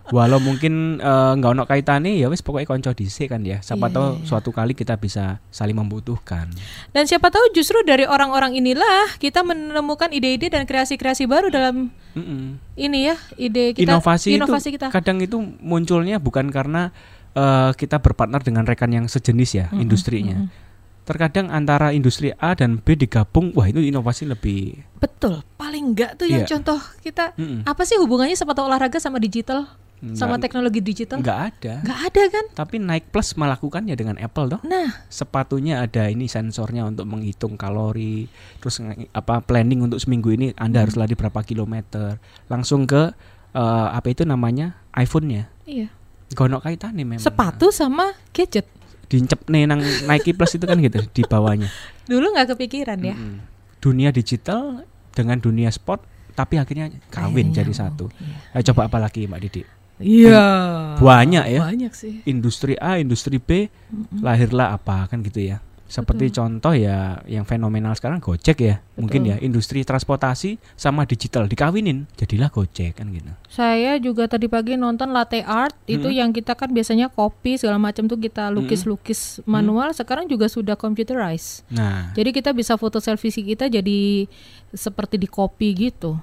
[0.10, 4.18] walau mungkin eh, nggak ono kaitane ya wis pokoknya konco dhisik kan ya siapa tahu
[4.18, 4.26] iya.
[4.26, 6.50] suatu kali kita bisa saling membutuhkan
[6.89, 12.58] Dan siapa tahu justru dari orang-orang inilah kita menemukan ide-ide dan kreasi-kreasi baru dalam Mm-mm.
[12.74, 14.89] ini ya, ide kita inovasi, inovasi itu kita.
[14.89, 16.89] kadang itu munculnya bukan karena
[17.38, 20.68] eh, kita berpartner dengan rekan yang sejenis ya Mm-mm, industrinya mm-mm.
[21.10, 26.26] Terkadang antara industri A dan B digabung wah itu inovasi lebih Betul, paling enggak tuh
[26.26, 26.50] yang Iya.
[26.54, 27.65] contoh kita Mm-mm.
[27.65, 29.65] apa sih hubungannya sepatu olahraga sama digital?
[30.10, 31.19] Sama Nggak- teknologi digital?
[31.19, 32.45] nggak ada Nggak ada kan?
[32.54, 38.30] tapi Nike Plus melakukannya dengan Apple dong Nah, sepatunya ada ini sensornya untuk menghitung kalori
[38.58, 38.80] terus
[39.12, 43.12] apa planning untuk seminggu ini anda harus lari berapa kilometer langsung ke
[43.52, 45.91] eh, apa itu namanya iPhone-nya iya.
[46.32, 48.69] gonok kaitannya memang Sepatu sama gadget.
[49.10, 51.67] Dincep nih nang Nike Plus itu kan gitu di bawahnya
[52.06, 53.13] Dulu nggak kepikiran ya.
[53.13, 53.41] Mm-mm.
[53.80, 58.56] dunia digital dengan dunia sport tapi akhirnya kawin Akhirnya jadi satu iya.
[58.56, 59.62] Eh, coba apa lagi Mbak Didi
[60.00, 60.48] Iya.
[60.95, 61.60] Banyak ya.
[61.62, 62.24] Banyak sih.
[62.24, 64.24] industri A industri B Mm-mm.
[64.24, 69.32] lahirlah apa kan gitu ya seperti contoh ya yang fenomenal sekarang Gojek ya mungkin Betul.
[69.34, 75.10] ya industri transportasi sama digital dikawinin jadilah Gojek kan gitu Saya juga tadi pagi nonton
[75.10, 76.19] latte art itu Mm-mm.
[76.21, 81.65] yang kita kan biasanya kopi segala macam tuh kita lukis-lukis manual sekarang juga sudah computerized.
[81.73, 84.30] nah Jadi kita bisa foto selfie kita jadi
[84.69, 86.21] seperti di kopi gitu.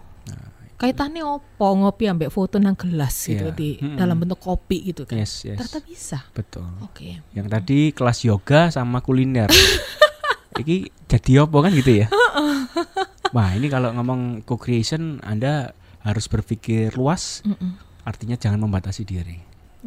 [0.76, 3.52] Kaitannya opo ngopi ambek foto nang gelas gitu Iya.
[3.52, 3.96] di Mm-mm.
[3.96, 5.16] dalam bentuk kopi gitu kan.
[5.16, 6.18] yes yes Ternyata bisa.
[6.30, 7.24] betul Oke.
[7.32, 9.48] yang tadi kelas yoga sama kuliner
[10.56, 12.06] Iki jadi apa kan gitu ya
[13.30, 17.76] wah ini kalau ngomong co-creation anda harus berpikir luas Mm-mm.
[18.02, 19.36] artinya jangan membatasi diri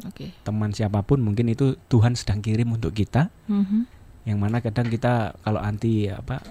[0.02, 0.32] Oke.
[0.42, 3.98] teman siapa pun mungkin itu Tuhan sedang kirim untuk kita Mhm.
[4.26, 6.44] yang mana kadang kita kalau anti apa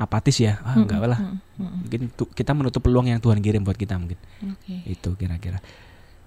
[0.00, 1.38] apatis ya ah enggak lah Mm-mm.
[1.58, 1.78] Mm-mm.
[1.84, 4.16] mungkin tu- kita menutup peluang yang Tuhan kirim buat kita mungkin
[4.48, 4.80] Oke.
[4.86, 5.60] itu kira-kira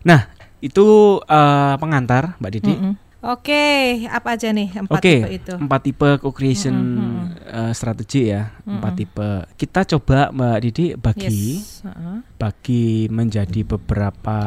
[0.01, 0.85] nah itu
[1.19, 2.93] eh, pengantar Mbak Didi Mm-mm.
[3.23, 3.63] Oke,
[4.05, 5.53] apa aja nih empat Oke, tipe itu?
[5.55, 8.99] empat tipe co-creation Mm-mm, eh, strategi ya empat Mm-mm.
[9.01, 11.81] tipe kita coba Mbak Didi bagi Yes.
[11.81, 12.17] Heeh.
[12.35, 14.37] bagi menjadi beberapa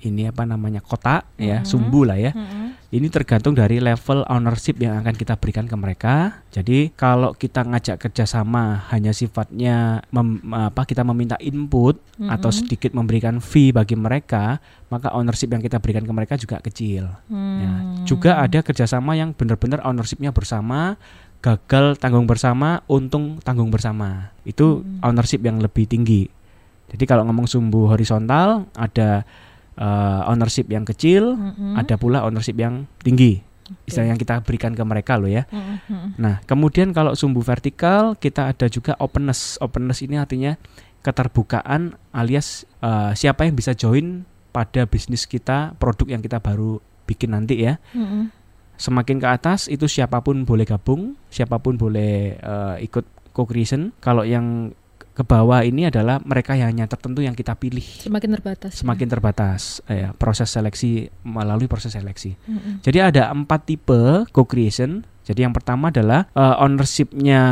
[0.00, 1.68] ini apa namanya kotak ya Mhm.
[1.68, 2.61] sumbu lah ya Mm-mm.
[2.92, 6.44] Ini tergantung dari level ownership yang akan kita berikan ke mereka.
[6.52, 12.60] Jadi kalau kita ngajak kerjasama hanya sifatnya mem- apa kita meminta input atau Mm-mm.
[12.60, 14.60] sedikit memberikan fee bagi mereka,
[14.92, 17.08] maka ownership yang kita berikan ke mereka juga kecil.
[17.32, 18.04] Ya, Hmm.
[18.04, 21.00] juga ada kerjasama yang benar-benar ownershipnya bersama,
[21.40, 24.36] gagal tanggung bersama, untung tanggung bersama.
[24.44, 25.00] Itu Hmm.
[25.00, 26.28] ownership yang lebih tinggi.
[26.92, 29.24] Jadi kalau ngomong sumbu horizontal ada
[29.76, 31.78] eh, ownership yang kecil, Mm-mm.
[31.78, 33.40] ada pula ownership yang tinggi.
[33.88, 35.48] Istilah yang kita berikan ke mereka loh ya.
[35.48, 36.20] Mm-mm.
[36.20, 39.56] Nah, kemudian kalau sumbu vertikal kita ada juga openness.
[39.64, 40.60] Openness ini artinya
[41.00, 47.32] keterbukaan alias eh, siapa yang bisa join pada bisnis kita, produk yang kita baru bikin
[47.32, 47.80] nanti ya.
[47.96, 48.28] Mm-mm.
[48.76, 53.96] Semakin ke atas itu siapa pun boleh gabung, siapa pun boleh eh, ikut co-creation.
[54.04, 54.76] Kalau yang
[55.12, 57.84] ke bawah ini adalah mereka yang hanya tertentu yang kita pilih.
[57.84, 58.72] Semakin terbatas.
[58.80, 62.32] Semakin terbatas eh, ya, proses seleksi melalui proses seleksi.
[62.48, 62.80] Mm-mm.
[62.80, 65.04] Jadi ada empat tipe co-creation.
[65.22, 67.42] Jadi yang pertama adalah eh, ownershipnya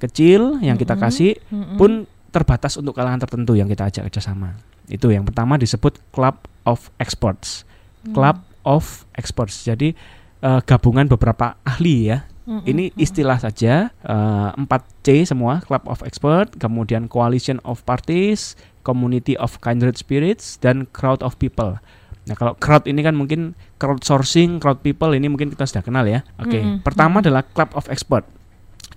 [0.00, 1.04] kecil yang kita Mm-mm.
[1.04, 1.76] kasih Mm-mm.
[1.76, 4.56] pun terbatas untuk kalangan tertentu yang kita ajak kerjasama.
[4.88, 7.68] Itu yang pertama disebut Club of Experts.
[8.08, 8.16] Mm.
[8.16, 9.68] Club of Experts.
[9.68, 9.92] Jadi
[10.40, 12.24] eh, gabungan beberapa ahli ya.
[12.46, 12.62] Mm-mm.
[12.62, 18.54] Ini istilah saja eh, 4C semua Club of Expert, kemudian Coalition of Parties,
[18.86, 21.82] Community of Kindred Spirits dan Crowd of People.
[22.26, 26.26] Nah, kalau crowd ini kan mungkin crowdsourcing, crowd people ini mungkin kita sudah kenal ya.
[26.42, 26.58] Oke.
[26.58, 26.82] Mm-mm.
[26.82, 28.26] Pertama adalah Club of Expert.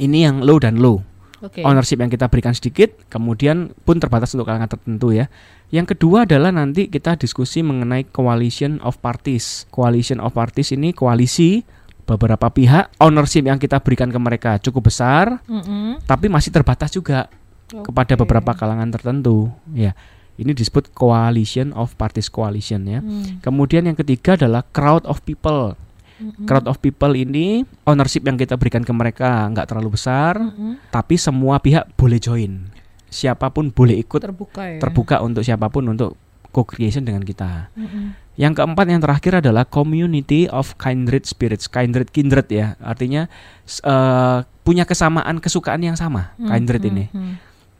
[0.02, 1.06] Ini yang low dan low.
[1.40, 1.64] Oke.
[1.64, 5.32] ownership yang kita berikan sedikit, kemudian pun terbatas untuk kalangan tertentu ya.
[5.72, 9.64] Yang kedua adalah nanti kita diskusi mengenai coalition of parties.
[9.72, 11.64] Coalition of parties ini koalisi
[12.10, 16.02] beberapa pihak, ownership yang kita berikan ke mereka cukup besar, Mm-mm.
[16.10, 17.30] tapi masih terbatas juga
[17.70, 18.26] kepada Oke.
[18.26, 19.54] beberapa kalangan tertentu.
[19.78, 19.94] Ya,
[20.42, 23.04] ini disebut coalition of parties coalition ya.
[23.04, 23.44] Hmm.
[23.46, 25.78] Kemudian yang ketiga adalah crowd of people.
[26.20, 26.50] Mm-mm.
[26.50, 30.82] Crowd of people ini ownership yang kita berikan ke mereka nggak terlalu besar, Mm-mm.
[30.90, 32.68] tapi semua pihak boleh join.
[33.10, 34.78] Siapa pun boleh ikut terbuka ya.
[34.78, 36.18] terbuka untuk siapa pun untuk
[36.50, 37.70] co-creation dengan kita.
[37.78, 38.18] Mm-mm.
[38.40, 42.80] Yang keempat yang terakhir adalah community of kindred spirits, kindred kindred ya.
[42.80, 43.28] Artinya
[43.68, 47.06] eh, punya kesamaan kesukaan yang sama, Hmm, kindred hmm, ini.
[47.12, 47.34] hmm.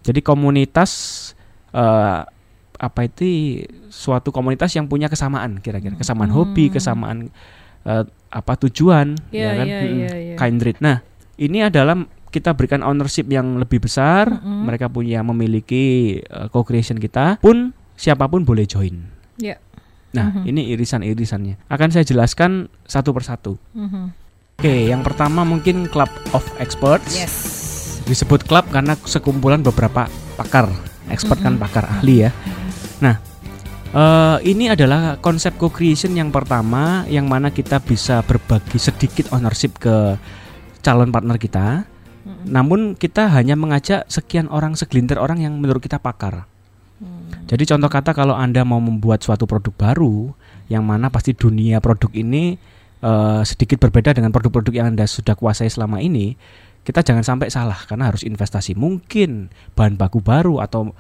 [0.04, 0.92] Jadi komunitas
[1.72, 2.22] eh,
[2.80, 6.76] apa itu suatu komunitas yang punya kesamaan kira-kira, kesamaan hobi, Hmm.
[6.76, 7.18] kesamaan
[7.88, 9.66] eh, apa tujuan Iya, ya kan?
[9.66, 9.96] iya, Mm-mm.
[9.96, 10.36] iya, iya.
[10.36, 10.78] Kindred.
[10.84, 11.00] Nah,
[11.36, 11.96] ini adalah
[12.30, 14.68] kita berikan ownership yang lebih besar, Mm-mm.
[14.68, 19.08] mereka punya memiliki eh, co-creation kita, pun siapa pun boleh join.
[19.40, 19.56] Ya.
[20.10, 20.44] Nah, Mhm.
[20.50, 21.70] ini irisan-irisannya.
[21.70, 23.62] Akan saya jelaskan satu persatu.
[23.78, 24.04] Mhm.
[24.60, 27.16] Oke, yang pertama mungkin Club of Experts.
[27.16, 27.36] Yes.
[28.04, 30.68] Disebut klub karena sekumpulan beberapa pakar.
[31.10, 31.62] Expert kan Mhm.
[31.62, 32.32] pakar ahli ya.
[33.00, 33.22] Nah,
[33.94, 40.18] eh, ini adalah konsep co-creation yang pertama yang mana kita bisa berbagi sedikit ownership ke
[40.82, 41.86] calon partner kita.
[42.26, 42.46] Mm-mm.
[42.50, 46.46] Namun kita hanya mengajak sekian orang segelintir orang yang menurut kita pakar.
[47.00, 47.48] Hmm.
[47.48, 50.36] Jadi contoh kata kalau Anda mau membuat suatu produk baru
[50.68, 52.60] yang mana pasti dunia produk ini
[53.02, 56.36] eh, sedikit berbeda dengan produk-produk yang Anda sudah kuasai selama ini,
[56.84, 58.76] kita jangan sampai salah karena harus investasi.
[58.76, 60.92] Mungkin bahan baku baru atau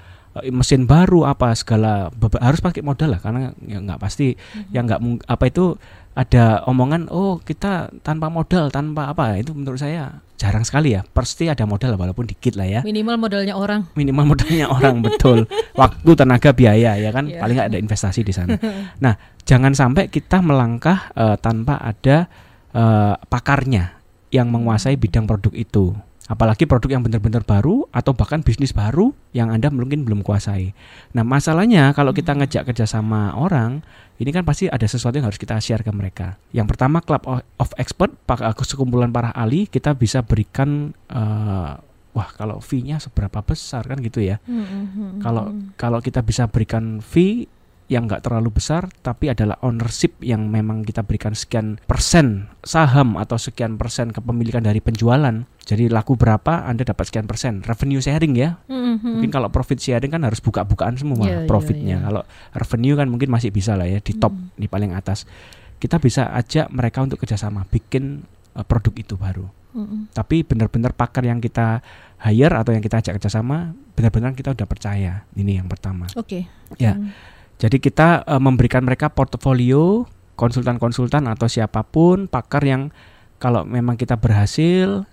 [0.53, 4.37] mesin baru apa segala harus pakai modal lah karena ya nggak pasti
[4.69, 5.75] yang nggak apa itu
[6.19, 9.39] ada omongan oh kita tanpa modal tanpa apa.
[9.39, 12.81] Itu menurut saya jarang sekali ya pasti ada modal walaupun dikit lah ya.
[12.83, 13.87] Minimal modalnya orang.
[13.95, 15.47] minimal modalnya orang betul.
[15.79, 17.31] Waktu tenaga biaya ya kan?
[17.31, 17.39] Iya.
[17.39, 18.59] paling nggak ada investasi di sana.
[19.03, 19.15] Nah
[19.47, 22.27] jangan sampai kita melangkah eh, tanpa ada
[22.75, 23.95] eh, pakarnya
[24.29, 25.95] yang menguasai bidang produk itu
[26.29, 30.77] apalagi produk yang benar-benar baru atau bahkan bisnis baru yang anda mungkin belum kuasai.
[31.17, 33.81] Nah masalahnya kalau kita ngejak kerjasama orang
[34.21, 36.37] ini kan pasti ada sesuatu yang harus kita share ke mereka.
[36.53, 41.71] Yang pertama club of expert pak- sekumpulan para ahli kita bisa berikan eh,
[42.13, 44.37] wah kalau fee-nya seberapa besar kan gitu ya.
[44.45, 45.25] Mhm.
[45.25, 45.49] Kalau-
[45.81, 47.49] kalau kita bisa berikan fee
[47.89, 53.41] yang nggak terlalu besar tapi adalah ownership yang memang kita berikan sekian persen saham atau
[53.41, 58.57] sekian persen kepemilikan dari penjualan jadi laku berapa anda dapat sekian persen revenue sharing ya
[58.65, 59.21] Mhm.
[59.21, 62.05] mungkin kalau profit sharing kan harus buka-bukaan semua Iya, iya, profitnya iya.
[62.09, 62.21] kalau
[62.57, 64.49] revenue kan mungkin masih bisa lah ya di top Hmm.
[64.57, 65.29] di paling atas
[65.77, 68.25] kita bisa ajak mereka untuk kerjasama bikin
[68.57, 70.09] eh, produk itu baru Mhm.
[70.11, 71.85] tapi benar-benar pakar yang kita
[72.19, 76.49] hire atau yang kita ajak kerjasama benar-benar kita udah percaya ini yang pertama Oke.
[76.75, 76.97] Ya.
[76.97, 77.13] Hmm.
[77.61, 82.89] jadi kita eh, memberikan mereka portofolio konsultan-konsultan atau siapa pun pakar yang
[83.37, 85.03] kalau memang kita berhasil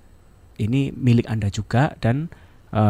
[0.59, 2.29] ini milik anda juga dan
[2.71, 2.81] eh,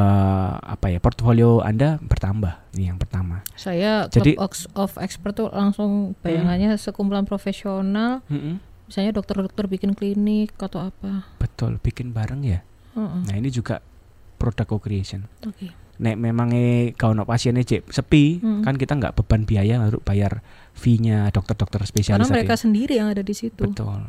[0.57, 5.49] apa ya portofolio anda bertambah ini yang pertama Saya Jadi- Club Ox- of Expert tuh
[5.49, 8.59] langsung bayangannya sekumpulan profesional, Mm-mm.
[8.85, 11.27] misalnya dokter-dokter bikin klinik atau apa.
[11.37, 12.61] betul bikin bareng ya
[12.93, 13.21] Heeh.
[13.25, 13.83] nah ini juga
[14.37, 15.73] produk co-creation Oke.
[15.97, 18.61] nek memangnya kau no pasiennya cek sepi Hmm.
[18.61, 22.37] kan kita nggak beban biaya harus bayar fee-nya dokter-dokter Karena spesialis tadi.
[22.37, 23.57] mereka sendiri yang ada di situ.
[23.59, 24.05] betul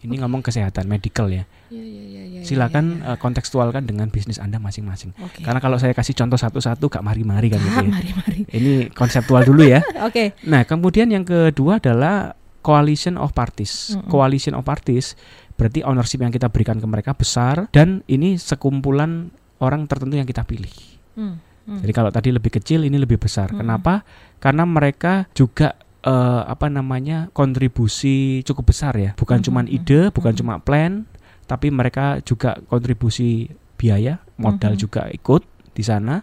[0.00, 4.42] ini ngomong kesehatan medical ya Iya, iya, iya, iya, silakan iya, eh, kontekstualkan dengan bisnis
[4.42, 5.22] anda masing-masing iya.
[5.22, 5.40] Oke.
[5.46, 7.90] karena kalau saya kasih contoh satu-satu gak mari-mari kan gitu ya.
[7.94, 8.40] mari mari.
[8.50, 10.34] ini konseptual dulu ya Oke.
[10.48, 14.10] nah kemudian yang kedua adalah coalition of parties Mm-mm.
[14.10, 15.14] coalition of parties
[15.54, 20.42] berarti ownership yang kita berikan ke mereka besar dan ini sekumpulan orang tertentu yang kita
[20.42, 20.72] pilih
[21.20, 21.36] Hmm,
[21.66, 21.80] hmm.
[21.82, 23.50] Jadi kalau tadi lebih kecil ini lebih besar.
[23.50, 23.60] Mm-mm.
[23.66, 24.06] Kenapa?
[24.38, 29.10] Karena mereka juga eh, apa namanya kontribusi cukup besar ya.
[29.16, 30.38] Bukan cuma mhm, ide, bukan mhm.
[30.40, 31.04] cuma plan,
[31.44, 36.20] tapi mereka juga kontribusi biaya, modal juga ikut di sana.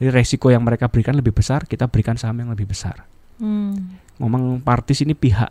[0.00, 3.04] Jadi resiko yang mereka berikan lebih besar, kita berikan saham yang lebih besar.
[3.40, 5.48] Hmm, Ngomong partis ini pihak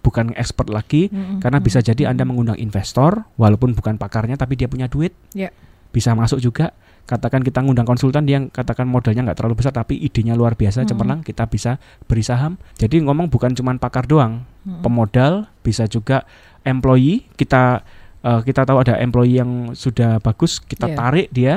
[0.00, 2.08] bukan expert lagi hmm, karena bisa jadi.
[2.08, 5.12] Anda mengundang investor walaupun bukan pakarnya tapi dia punya duit.
[5.36, 5.52] Ya.
[5.92, 6.72] Bisa masuk juga.
[7.06, 10.82] Katakan kita ngundang konsultan dia yang katakan modalnya nggak terlalu besar tapi idenya luar biasa
[10.84, 10.88] Hmm.
[10.88, 12.54] cemerlang, kita bisa beri saham.
[12.78, 14.80] Jadi ngomong bukan cuma pakar doang, Hmm.
[14.84, 16.22] pemodal bisa juga
[16.62, 17.26] employee.
[17.34, 17.82] Kita
[18.20, 20.96] eh, kita tahu ada employee yang sudah bagus, kita Iya.
[20.96, 21.54] tarik dia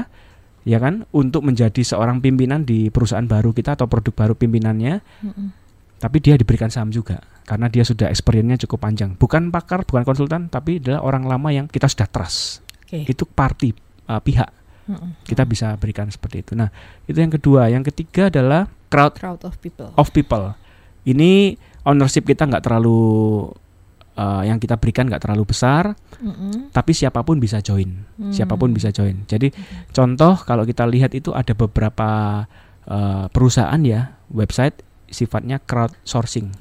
[0.64, 5.52] ya kan untuk menjadi seorang pimpinan di perusahaan baru kita atau produk baru pimpinannya Hmm,
[6.00, 9.12] tapi dia diberikan saham juga karena dia sudah experience-nya cukup panjang.
[9.20, 12.64] Bukan pakar, bukan konsultan, tapi adalah orang lama yang kita sudah trust.
[12.88, 13.12] Oke.
[13.12, 13.76] Itu party
[14.08, 14.48] uh, pihak
[15.24, 16.52] Kita bisa berikan seperti itu.
[16.60, 16.68] Nah,
[17.08, 17.72] itu yang kedua.
[17.72, 19.90] Yang ketiga adalah crowd Crowd of people.
[19.96, 20.54] of people.
[21.04, 23.00] Ini ownership kita nggak terlalu
[24.16, 26.72] uh, yang kita berikan nggak terlalu besar, Mm-mm.
[26.72, 28.08] tapi siapa pun bisa join.
[28.16, 28.32] Hmm.
[28.32, 29.28] Siapa pun bisa join.
[29.28, 29.52] Jadi
[29.92, 32.44] contoh kalau kita lihat itu ada beberapa
[32.88, 34.80] uh, perusahaan ya website
[35.12, 36.56] sifatnya crowdsourcing.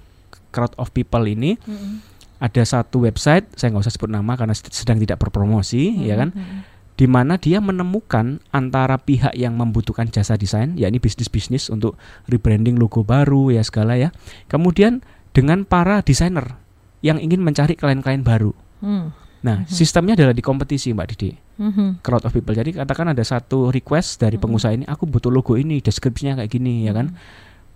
[0.52, 2.02] Crowd of people ini Mm-mm.
[2.42, 6.34] ada satu website saya nggak usah sebut nama karena sed- sedang tidak berpromosi ya kan
[6.34, 6.71] Mm-mm.
[7.02, 11.98] Di mana dia menemukan antara pihak yang membutuhkan jasa desain yakni bisnis-bisnis untuk
[12.30, 14.14] rebranding logo baru ya segala ya
[14.46, 15.02] kemudian
[15.34, 16.54] dengan para desainer
[17.02, 19.10] yang ingin mencari klien-klien baru Mm.
[19.42, 22.06] nah sistemnya adalah di kompetisi mbak Didi Mhm.
[22.06, 24.42] crowd of people jadi katakan ada satu request dari Mhm.
[24.46, 27.18] pengusaha ini aku butuh logo ini deskripsinya kayak gini ya kan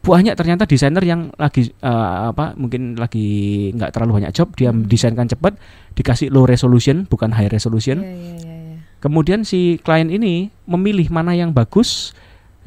[0.02, 3.26] banyak ternyata desainer yang lagi eh, apa mungkin lagi
[3.74, 4.86] nggak terlalu banyak job dia Hmm.
[4.86, 5.58] desainkan cepat
[5.98, 8.55] dikasih low resolution bukan high resolution iya, iya, iya.
[8.98, 12.12] Kemudian si klien ini memilih mana yang bagus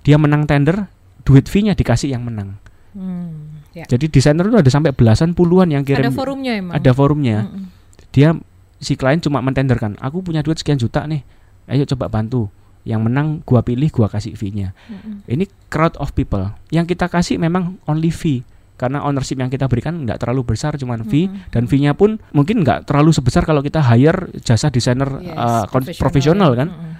[0.01, 0.87] dia menang tender
[1.21, 2.57] duit fee-nya dikasih yang menang
[2.89, 3.61] Hmm.
[3.69, 3.85] Ya.
[3.85, 6.73] jadi desainer itu ada sampai belasan puluhan yang kirim Ada forumnya emang.
[6.73, 7.69] ada forumnya Mm-mm.
[8.09, 8.33] dia
[8.75, 11.21] si klien cuma mentenderkan aku punya duit sekian juta nih
[11.69, 12.49] ayo coba bantu
[12.81, 15.21] yang menang gua pilih gua kasih fee-nya Mm-mm.
[15.29, 18.41] ini crowd of people yang kita kasih memang only fee
[18.79, 21.51] karena ownership yang kita berikan nggak terlalu besar cuman fee Mhm.
[21.51, 25.91] dan fee-nya pun mungkin nggak terlalu sebesar kalau kita hire jasa desainer Yes, uh, kon-
[25.93, 26.93] profesional kan Mm-mm.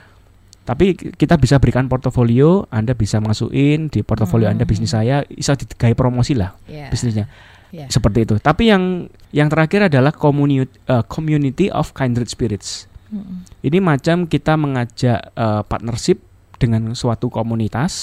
[0.62, 4.70] tapi kita bisa berikan portofolio Anda bisa masukin di portofolio Anda Mhm.
[4.70, 6.92] bisnis saya bisa digawe promosi lah Ya.
[6.92, 7.32] bisnisnya
[7.72, 7.88] Ya.
[7.88, 13.48] seperti itu tapi yang yang terakhir adalah community uh, community of kindred spirits Mm-mm.
[13.62, 16.20] ini macam kita mengajak uh, partnership
[16.60, 17.94] dengan suatu komunitas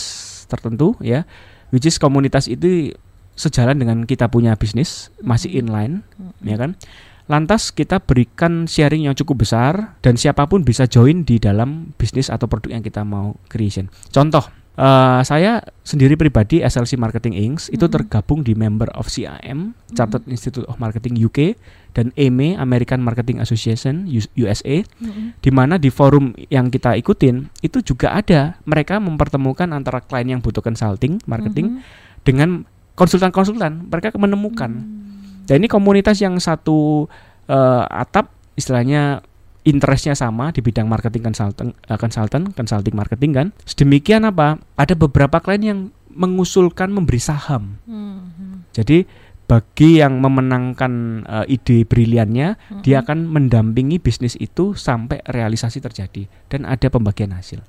[0.47, 1.29] tertentu ya,
[1.69, 2.95] which is komunitas itu
[3.37, 5.59] sejalan dengan kita punya bisnis masih Mhm.
[5.61, 6.42] inline, Mm-mm.
[6.42, 6.72] ya kan?
[7.27, 12.31] Lantas kita berikan sharing yang cukup besar dan siapa pun bisa join di dalam bisnis
[12.31, 13.90] atau produk yang kita mau creation.
[14.09, 14.46] Contoh,
[14.79, 17.66] eh, saya sendiri pribadi SLC Marketing Inc.
[17.68, 17.92] itu Mhm.
[17.99, 21.59] tergabung di member of CIM, Chartered Institute of Marketing UK
[21.99, 25.35] dan EME American Marketing Association US- USA Mm-mm.
[25.42, 30.40] di mana di forum yang kita ikutin itu juga ada mereka mempertemukan antara klien yang
[30.40, 32.22] butuh consulting marketing Mhm.
[32.22, 32.51] dengan
[32.97, 35.45] konsultan-konsultan mereka menemukan Hmm.
[35.47, 37.07] dan ini komunitas yang satu
[37.47, 39.23] eh, atap istilahnya
[39.63, 45.39] interestnya sama di bidang marketing consultant eh, consultant consulting marketing kan sedemikian apa ada beberapa
[45.39, 45.81] klien yang
[46.11, 48.73] mengusulkan memberi saham Mhm.
[48.73, 49.05] jadi
[49.47, 52.83] bagi yang memenangkan eh, ide briliannya Mhm.
[52.83, 57.63] dia akan mendampingi bisnis itu sampai realisasi terjadi dan ada pembagian hasil.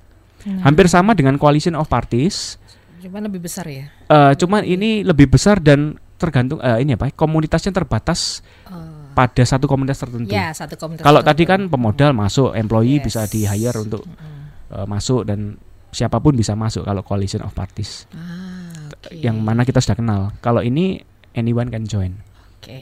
[0.48, 2.56] Nah, Hampir sama dengan coalition of parties,
[2.98, 3.88] Cuman lebih besar ya.
[4.08, 7.12] eh, cuman ini lebih besar dan tergantung eh, ini apa?
[7.12, 9.14] Komunitasnya terbatas Oh.
[9.14, 10.28] pada satu komunitas tertentu.
[10.28, 11.02] Ya, satu komunitas.
[11.02, 11.70] Kalau tadi tertentu.
[11.70, 13.06] kan pemodal masuk, employee Yes.
[13.06, 14.76] bisa di hire untuk Mm-mm.
[14.76, 15.56] eh, masuk dan
[15.88, 18.06] siapa pun bisa masuk kalau coalition of parties.
[18.12, 19.14] Ah, oke.
[19.14, 20.22] Yang mana kita sudah kenal.
[20.40, 21.00] Kalau ini
[21.32, 22.18] anyone can join.
[22.58, 22.82] Oke.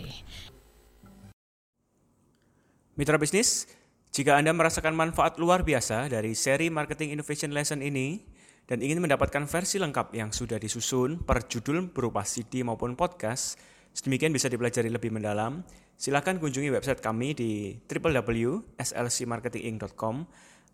[2.96, 3.68] Mitra bisnis,
[4.10, 8.24] jika Anda merasakan manfaat luar biasa dari seri Marketing Innovation Lesson ini
[8.66, 13.62] dan ingin mendapatkan versi lengkap yang sudah disusun per judul berupa CD maupun podcast,
[13.94, 15.62] sedemikian bisa dipelajari lebih mendalam,
[15.94, 20.16] silakan kunjungi website kami di www.slcmarketinginc.com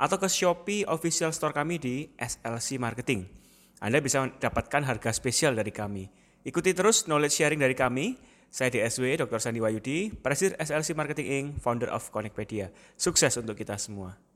[0.01, 3.27] atau ke Shopee official store kami di SLC Marketing.
[3.83, 6.07] Anda bisa mendapatkan harga spesial dari kami.
[6.41, 8.17] Ikuti terus knowledge sharing dari kami.
[8.51, 9.39] Saya DSW Dr.
[9.39, 12.67] Sandi Wayudi, Presiden SLC Marketing Inc., founder of Connectpedia.
[12.99, 14.30] Sukses untuk kita semua.